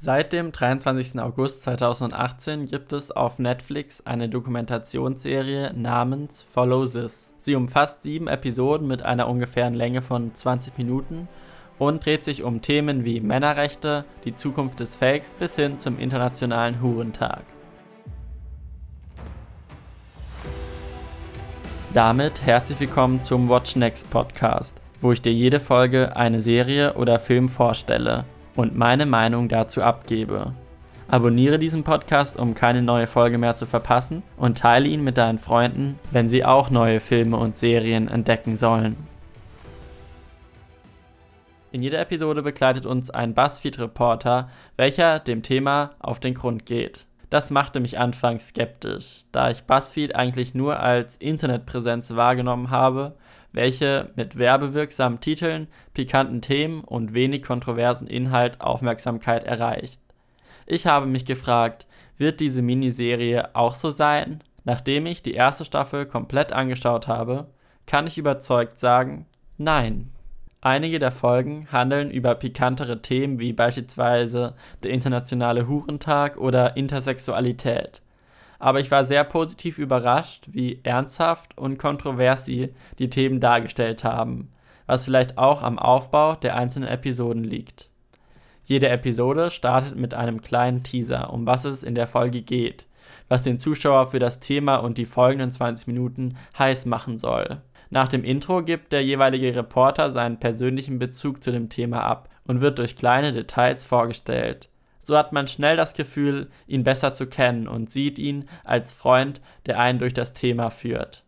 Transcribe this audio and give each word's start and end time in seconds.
Seit 0.00 0.32
dem 0.32 0.52
23. 0.52 1.18
August 1.18 1.64
2018 1.64 2.66
gibt 2.66 2.92
es 2.92 3.10
auf 3.10 3.40
Netflix 3.40 4.00
eine 4.06 4.28
Dokumentationsserie 4.28 5.72
namens 5.74 6.46
Follow 6.54 6.86
This. 6.86 7.32
Sie 7.40 7.56
umfasst 7.56 8.04
sieben 8.04 8.28
Episoden 8.28 8.86
mit 8.86 9.02
einer 9.02 9.26
ungefähren 9.28 9.74
Länge 9.74 10.00
von 10.00 10.32
20 10.32 10.78
Minuten 10.78 11.26
und 11.80 12.06
dreht 12.06 12.22
sich 12.22 12.44
um 12.44 12.62
Themen 12.62 13.04
wie 13.04 13.18
Männerrechte, 13.18 14.04
die 14.24 14.36
Zukunft 14.36 14.78
des 14.78 14.94
Fakes 14.94 15.34
bis 15.34 15.56
hin 15.56 15.80
zum 15.80 15.98
Internationalen 15.98 16.80
Hurentag. 16.80 17.42
Damit 21.92 22.40
herzlich 22.42 22.78
willkommen 22.78 23.24
zum 23.24 23.48
Watch 23.48 23.74
Next 23.74 24.08
Podcast, 24.10 24.74
wo 25.00 25.10
ich 25.10 25.22
dir 25.22 25.32
jede 25.32 25.58
Folge 25.58 26.14
eine 26.14 26.40
Serie 26.40 26.94
oder 26.94 27.18
Film 27.18 27.48
vorstelle 27.48 28.26
und 28.58 28.76
meine 28.76 29.06
Meinung 29.06 29.48
dazu 29.48 29.82
abgebe. 29.82 30.52
Abonniere 31.06 31.60
diesen 31.60 31.84
Podcast, 31.84 32.36
um 32.36 32.56
keine 32.56 32.82
neue 32.82 33.06
Folge 33.06 33.38
mehr 33.38 33.54
zu 33.54 33.66
verpassen 33.66 34.24
und 34.36 34.58
teile 34.58 34.88
ihn 34.88 35.04
mit 35.04 35.16
deinen 35.16 35.38
Freunden, 35.38 35.96
wenn 36.10 36.28
sie 36.28 36.44
auch 36.44 36.68
neue 36.68 36.98
Filme 36.98 37.36
und 37.36 37.56
Serien 37.56 38.08
entdecken 38.08 38.58
sollen. 38.58 38.96
In 41.70 41.84
jeder 41.84 42.00
Episode 42.00 42.42
begleitet 42.42 42.84
uns 42.84 43.10
ein 43.10 43.32
BuzzFeed-Reporter, 43.32 44.50
welcher 44.76 45.20
dem 45.20 45.44
Thema 45.44 45.92
auf 46.00 46.18
den 46.18 46.34
Grund 46.34 46.66
geht. 46.66 47.06
Das 47.30 47.52
machte 47.52 47.78
mich 47.78 48.00
anfangs 48.00 48.48
skeptisch, 48.48 49.22
da 49.30 49.50
ich 49.50 49.62
BuzzFeed 49.64 50.16
eigentlich 50.16 50.54
nur 50.54 50.80
als 50.80 51.14
Internetpräsenz 51.18 52.16
wahrgenommen 52.16 52.70
habe, 52.70 53.14
welche 53.52 54.10
mit 54.16 54.36
werbewirksamen 54.38 55.20
Titeln, 55.20 55.68
pikanten 55.94 56.42
Themen 56.42 56.82
und 56.82 57.14
wenig 57.14 57.42
kontroversen 57.42 58.06
Inhalt 58.06 58.60
Aufmerksamkeit 58.60 59.44
erreicht. 59.44 60.00
Ich 60.66 60.86
habe 60.86 61.06
mich 61.06 61.24
gefragt, 61.24 61.86
wird 62.18 62.40
diese 62.40 62.62
Miniserie 62.62 63.54
auch 63.54 63.74
so 63.74 63.90
sein? 63.90 64.42
Nachdem 64.64 65.06
ich 65.06 65.22
die 65.22 65.34
erste 65.34 65.64
Staffel 65.64 66.04
komplett 66.04 66.52
angeschaut 66.52 67.08
habe, 67.08 67.46
kann 67.86 68.06
ich 68.06 68.18
überzeugt 68.18 68.78
sagen, 68.78 69.26
nein. 69.56 70.10
Einige 70.60 70.98
der 70.98 71.12
Folgen 71.12 71.68
handeln 71.70 72.10
über 72.10 72.34
pikantere 72.34 73.00
Themen 73.00 73.38
wie 73.38 73.52
beispielsweise 73.52 74.54
der 74.82 74.90
internationale 74.90 75.68
Hurentag 75.68 76.36
oder 76.36 76.76
Intersexualität 76.76 78.02
aber 78.58 78.80
ich 78.80 78.90
war 78.90 79.04
sehr 79.04 79.24
positiv 79.24 79.78
überrascht, 79.78 80.46
wie 80.50 80.80
ernsthaft 80.82 81.56
und 81.56 81.78
kontrovers 81.78 82.44
sie 82.44 82.74
die 82.98 83.10
Themen 83.10 83.40
dargestellt 83.40 84.04
haben, 84.04 84.52
was 84.86 85.04
vielleicht 85.04 85.38
auch 85.38 85.62
am 85.62 85.78
Aufbau 85.78 86.34
der 86.34 86.56
einzelnen 86.56 86.88
Episoden 86.88 87.44
liegt. 87.44 87.88
Jede 88.64 88.88
Episode 88.88 89.50
startet 89.50 89.96
mit 89.96 90.12
einem 90.12 90.42
kleinen 90.42 90.82
Teaser, 90.82 91.32
um 91.32 91.46
was 91.46 91.64
es 91.64 91.82
in 91.82 91.94
der 91.94 92.06
Folge 92.06 92.42
geht, 92.42 92.86
was 93.28 93.42
den 93.42 93.58
Zuschauer 93.58 94.10
für 94.10 94.18
das 94.18 94.40
Thema 94.40 94.76
und 94.76 94.98
die 94.98 95.06
folgenden 95.06 95.52
20 95.52 95.86
Minuten 95.86 96.36
heiß 96.58 96.84
machen 96.84 97.18
soll. 97.18 97.62
Nach 97.90 98.08
dem 98.08 98.24
Intro 98.24 98.62
gibt 98.62 98.92
der 98.92 99.02
jeweilige 99.02 99.54
Reporter 99.56 100.12
seinen 100.12 100.38
persönlichen 100.38 100.98
Bezug 100.98 101.42
zu 101.42 101.50
dem 101.50 101.70
Thema 101.70 102.02
ab 102.02 102.28
und 102.46 102.60
wird 102.60 102.78
durch 102.78 102.96
kleine 102.96 103.32
Details 103.32 103.84
vorgestellt. 103.84 104.68
So 105.08 105.16
hat 105.16 105.32
man 105.32 105.48
schnell 105.48 105.78
das 105.78 105.94
Gefühl, 105.94 106.50
ihn 106.66 106.84
besser 106.84 107.14
zu 107.14 107.26
kennen 107.26 107.66
und 107.66 107.90
sieht 107.90 108.18
ihn 108.18 108.46
als 108.62 108.92
Freund, 108.92 109.40
der 109.64 109.80
einen 109.80 110.00
durch 110.00 110.12
das 110.12 110.34
Thema 110.34 110.68
führt. 110.68 111.24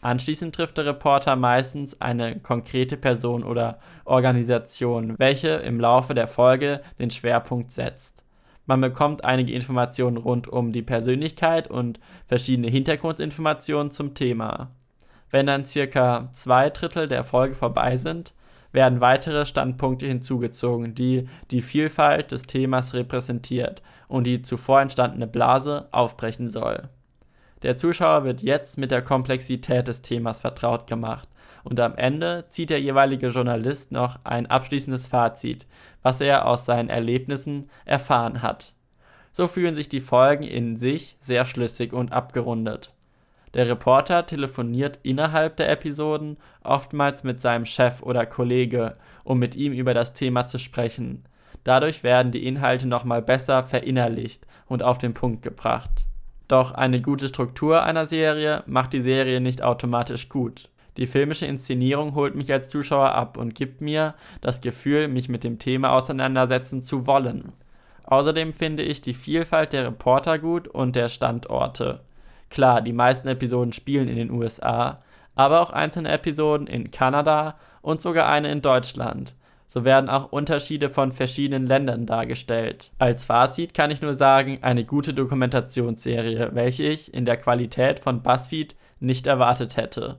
Anschließend 0.00 0.54
trifft 0.54 0.78
der 0.78 0.86
Reporter 0.86 1.36
meistens 1.36 2.00
eine 2.00 2.40
konkrete 2.40 2.96
Person 2.96 3.44
oder 3.44 3.80
Organisation, 4.06 5.18
welche 5.18 5.48
im 5.48 5.78
Laufe 5.78 6.14
der 6.14 6.26
Folge 6.26 6.80
den 6.98 7.10
Schwerpunkt 7.10 7.70
setzt. 7.72 8.24
Man 8.64 8.80
bekommt 8.80 9.26
einige 9.26 9.52
Informationen 9.52 10.16
rund 10.16 10.48
um 10.48 10.72
die 10.72 10.80
Persönlichkeit 10.80 11.68
und 11.68 12.00
verschiedene 12.28 12.68
Hintergrundinformationen 12.68 13.92
zum 13.92 14.14
Thema. 14.14 14.70
Wenn 15.30 15.44
dann 15.44 15.66
circa 15.66 16.30
zwei 16.32 16.70
Drittel 16.70 17.08
der 17.08 17.24
Folge 17.24 17.54
vorbei 17.54 17.98
sind, 17.98 18.32
werden 18.72 19.00
weitere 19.00 19.46
Standpunkte 19.46 20.06
hinzugezogen, 20.06 20.94
die 20.94 21.28
die 21.50 21.62
Vielfalt 21.62 22.32
des 22.32 22.42
Themas 22.42 22.94
repräsentiert 22.94 23.82
und 24.08 24.24
die 24.24 24.42
zuvor 24.42 24.80
entstandene 24.80 25.26
Blase 25.26 25.88
aufbrechen 25.90 26.50
soll. 26.50 26.88
Der 27.62 27.76
Zuschauer 27.76 28.24
wird 28.24 28.40
jetzt 28.40 28.78
mit 28.78 28.90
der 28.90 29.02
Komplexität 29.02 29.88
des 29.88 30.02
Themas 30.02 30.40
vertraut 30.40 30.86
gemacht 30.86 31.28
und 31.64 31.80
am 31.80 31.96
Ende 31.96 32.44
zieht 32.50 32.70
der 32.70 32.80
jeweilige 32.80 33.28
Journalist 33.28 33.90
noch 33.90 34.20
ein 34.24 34.46
abschließendes 34.46 35.08
Fazit, 35.08 35.66
was 36.02 36.20
er 36.20 36.46
aus 36.46 36.64
seinen 36.64 36.88
Erlebnissen 36.88 37.68
erfahren 37.84 38.42
hat. 38.42 38.72
So 39.32 39.48
fühlen 39.48 39.76
sich 39.76 39.88
die 39.88 40.00
Folgen 40.00 40.44
in 40.44 40.78
sich 40.78 41.16
sehr 41.20 41.44
schlüssig 41.44 41.92
und 41.92 42.12
abgerundet. 42.12 42.92
Der 43.54 43.68
Reporter 43.68 44.26
telefoniert 44.26 44.98
innerhalb 45.02 45.56
der 45.56 45.70
Episoden 45.70 46.36
oftmals 46.62 47.24
mit 47.24 47.40
seinem 47.40 47.64
Chef 47.64 48.02
oder 48.02 48.26
Kollege, 48.26 48.96
um 49.24 49.38
mit 49.38 49.54
ihm 49.54 49.72
über 49.72 49.94
das 49.94 50.12
Thema 50.12 50.46
zu 50.46 50.58
sprechen. 50.58 51.24
Dadurch 51.64 52.02
werden 52.02 52.32
die 52.32 52.46
Inhalte 52.46 52.86
nochmal 52.86 53.22
besser 53.22 53.64
verinnerlicht 53.64 54.46
und 54.66 54.82
auf 54.82 54.98
den 54.98 55.14
Punkt 55.14 55.42
gebracht. 55.42 56.06
Doch 56.46 56.72
eine 56.72 57.02
gute 57.02 57.28
Struktur 57.28 57.82
einer 57.82 58.06
Serie 58.06 58.62
macht 58.66 58.92
die 58.92 59.02
Serie 59.02 59.40
nicht 59.40 59.62
automatisch 59.62 60.28
gut. 60.28 60.70
Die 60.96 61.06
filmische 61.06 61.46
Inszenierung 61.46 62.14
holt 62.14 62.34
mich 62.34 62.52
als 62.52 62.68
Zuschauer 62.68 63.12
ab 63.12 63.36
und 63.36 63.54
gibt 63.54 63.80
mir 63.80 64.14
das 64.40 64.60
Gefühl, 64.60 65.08
mich 65.08 65.28
mit 65.28 65.44
dem 65.44 65.58
Thema 65.58 65.92
auseinandersetzen 65.92 66.82
zu 66.82 67.06
wollen. 67.06 67.52
Außerdem 68.04 68.54
finde 68.54 68.82
ich 68.82 69.02
die 69.02 69.14
Vielfalt 69.14 69.74
der 69.74 69.84
Reporter 69.84 70.38
gut 70.38 70.66
und 70.66 70.96
der 70.96 71.10
Standorte. 71.10 72.00
Klar, 72.50 72.82
die 72.82 72.92
meisten 72.92 73.28
Episoden 73.28 73.72
spielen 73.72 74.08
in 74.08 74.16
den 74.16 74.30
USA, 74.30 75.02
aber 75.34 75.60
auch 75.60 75.70
einzelne 75.70 76.10
Episoden 76.10 76.66
in 76.66 76.90
Kanada 76.90 77.56
und 77.82 78.02
sogar 78.02 78.28
eine 78.28 78.50
in 78.50 78.62
Deutschland. 78.62 79.34
So 79.68 79.84
werden 79.84 80.08
auch 80.08 80.32
Unterschiede 80.32 80.88
von 80.88 81.12
verschiedenen 81.12 81.66
Ländern 81.66 82.06
dargestellt. 82.06 82.90
Als 82.98 83.24
Fazit 83.26 83.74
kann 83.74 83.90
ich 83.90 84.00
nur 84.00 84.14
sagen, 84.14 84.58
eine 84.62 84.84
gute 84.84 85.12
Dokumentationsserie, 85.12 86.50
welche 86.54 86.84
ich 86.84 87.12
in 87.12 87.26
der 87.26 87.36
Qualität 87.36 88.00
von 88.00 88.22
BuzzFeed 88.22 88.74
nicht 88.98 89.26
erwartet 89.26 89.76
hätte. 89.76 90.16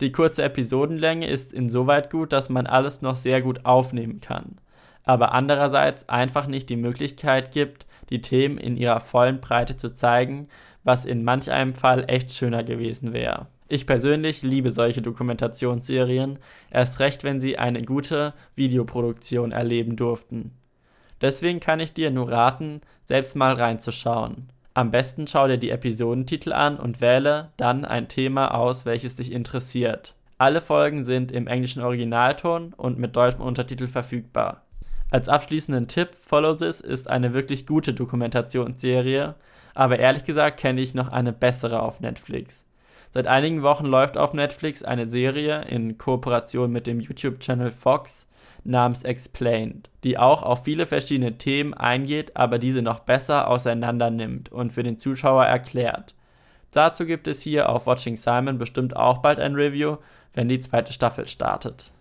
Die 0.00 0.12
kurze 0.12 0.44
Episodenlänge 0.44 1.26
ist 1.26 1.52
insoweit 1.52 2.10
gut, 2.10 2.32
dass 2.32 2.48
man 2.48 2.66
alles 2.66 3.02
noch 3.02 3.16
sehr 3.16 3.42
gut 3.42 3.64
aufnehmen 3.64 4.20
kann, 4.20 4.58
aber 5.06 5.32
andererseits 5.32 6.08
einfach 6.10 6.46
nicht 6.46 6.68
die 6.68 6.76
Möglichkeit 6.76 7.52
gibt, 7.52 7.86
die 8.10 8.20
Themen 8.20 8.58
in 8.58 8.76
ihrer 8.76 9.00
vollen 9.00 9.40
Breite 9.40 9.76
zu 9.76 9.94
zeigen, 9.94 10.48
was 10.84 11.04
in 11.04 11.24
manch 11.24 11.50
einem 11.50 11.74
Fall 11.74 12.04
echt 12.08 12.34
schöner 12.34 12.62
gewesen 12.62 13.12
wäre. 13.12 13.46
Ich 13.68 13.86
persönlich 13.86 14.42
liebe 14.42 14.70
solche 14.70 15.02
Dokumentationsserien, 15.02 16.38
erst 16.70 17.00
recht, 17.00 17.24
wenn 17.24 17.40
sie 17.40 17.58
eine 17.58 17.82
gute 17.82 18.34
Videoproduktion 18.54 19.50
erleben 19.50 19.96
durften. 19.96 20.52
Deswegen 21.20 21.60
kann 21.60 21.80
ich 21.80 21.92
dir 21.92 22.10
nur 22.10 22.30
raten, 22.30 22.82
selbst 23.06 23.34
mal 23.34 23.54
reinzuschauen. 23.54 24.50
Am 24.74 24.90
besten 24.90 25.26
schau 25.26 25.48
dir 25.48 25.56
die 25.56 25.70
Episodentitel 25.70 26.52
an 26.52 26.76
und 26.76 27.00
wähle 27.00 27.50
dann 27.56 27.84
ein 27.84 28.08
Thema 28.08 28.54
aus, 28.54 28.84
welches 28.84 29.16
dich 29.16 29.32
interessiert. 29.32 30.14
Alle 30.38 30.60
Folgen 30.60 31.06
sind 31.06 31.32
im 31.32 31.46
englischen 31.46 31.82
Originalton 31.82 32.74
und 32.76 32.98
mit 32.98 33.16
deutschem 33.16 33.40
Untertitel 33.40 33.86
verfügbar. 33.86 34.65
Als 35.08 35.28
abschließenden 35.28 35.86
Tipp, 35.86 36.16
Follow 36.18 36.54
This 36.54 36.80
ist 36.80 37.08
eine 37.08 37.32
wirklich 37.32 37.64
gute 37.64 37.94
Dokumentationsserie, 37.94 39.36
aber 39.74 39.98
ehrlich 40.00 40.24
gesagt 40.24 40.58
kenne 40.58 40.80
ich 40.80 40.94
noch 40.94 41.12
eine 41.12 41.32
bessere 41.32 41.80
auf 41.82 42.00
Netflix. 42.00 42.62
Seit 43.14 43.28
einigen 43.28 43.62
Wochen 43.62 43.86
läuft 43.86 44.18
auf 44.18 44.34
Netflix 44.34 44.82
eine 44.82 45.08
Serie 45.08 45.62
in 45.62 45.96
Kooperation 45.96 46.72
mit 46.72 46.88
dem 46.88 47.00
YouTube-Channel 47.00 47.70
Fox 47.70 48.26
namens 48.64 49.04
Explained, 49.04 49.88
die 50.02 50.18
auch 50.18 50.42
auf 50.42 50.64
viele 50.64 50.86
verschiedene 50.86 51.38
Themen 51.38 51.72
eingeht, 51.72 52.36
aber 52.36 52.58
diese 52.58 52.82
noch 52.82 52.98
besser 52.98 53.48
auseinander 53.48 54.10
nimmt 54.10 54.50
und 54.50 54.72
für 54.72 54.82
den 54.82 54.98
Zuschauer 54.98 55.44
erklärt. 55.44 56.14
Dazu 56.72 57.06
gibt 57.06 57.28
es 57.28 57.40
hier 57.40 57.68
auf 57.68 57.86
Watching 57.86 58.16
Simon 58.16 58.58
bestimmt 58.58 58.96
auch 58.96 59.18
bald 59.18 59.38
ein 59.38 59.54
Review, 59.54 59.98
wenn 60.34 60.48
die 60.48 60.60
zweite 60.60 60.92
Staffel 60.92 61.28
startet. 61.28 61.92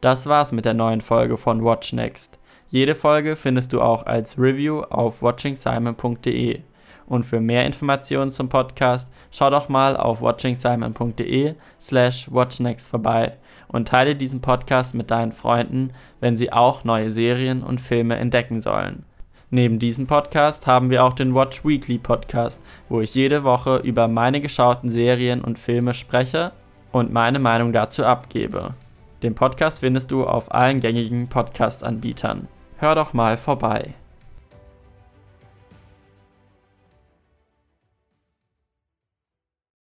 Das 0.00 0.26
war's 0.26 0.52
mit 0.52 0.64
der 0.64 0.74
neuen 0.74 1.00
Folge 1.00 1.36
von 1.36 1.64
Watch 1.64 1.92
Next. 1.92 2.35
Jede 2.70 2.96
Folge 2.96 3.36
findest 3.36 3.72
du 3.72 3.80
auch 3.80 4.06
als 4.06 4.38
Review 4.38 4.80
auf 4.82 5.22
watchingsimon.de. 5.22 6.60
Und 7.06 7.24
für 7.24 7.40
mehr 7.40 7.64
Informationen 7.64 8.32
zum 8.32 8.48
Podcast, 8.48 9.08
schau 9.30 9.50
doch 9.50 9.68
mal 9.68 9.96
auf 9.96 10.20
watchingsimon.de 10.20 11.54
slash 11.80 12.26
watchnext 12.32 12.88
vorbei 12.88 13.36
und 13.68 13.86
teile 13.86 14.16
diesen 14.16 14.40
Podcast 14.40 14.94
mit 14.94 15.12
deinen 15.12 15.30
Freunden, 15.30 15.90
wenn 16.20 16.36
sie 16.36 16.52
auch 16.52 16.82
neue 16.82 17.12
Serien 17.12 17.62
und 17.62 17.80
Filme 17.80 18.16
entdecken 18.16 18.60
sollen. 18.60 19.04
Neben 19.50 19.78
diesem 19.78 20.08
Podcast 20.08 20.66
haben 20.66 20.90
wir 20.90 21.04
auch 21.04 21.12
den 21.12 21.32
Watch 21.32 21.64
Weekly 21.64 21.98
Podcast, 21.98 22.58
wo 22.88 23.00
ich 23.00 23.14
jede 23.14 23.44
Woche 23.44 23.76
über 23.76 24.08
meine 24.08 24.40
geschauten 24.40 24.90
Serien 24.90 25.40
und 25.40 25.60
Filme 25.60 25.94
spreche 25.94 26.50
und 26.90 27.12
meine 27.12 27.38
Meinung 27.38 27.72
dazu 27.72 28.04
abgebe. 28.04 28.74
Den 29.22 29.36
Podcast 29.36 29.80
findest 29.80 30.10
du 30.10 30.24
auf 30.24 30.52
allen 30.52 30.80
gängigen 30.80 31.28
Podcast-Anbietern. 31.28 32.48
Hör 32.78 32.94
doch 32.94 33.12
mal 33.14 33.36
vorbei. 33.36 33.94